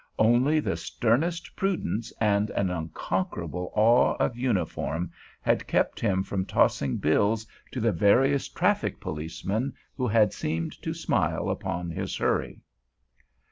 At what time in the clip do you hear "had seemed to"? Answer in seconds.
10.07-10.95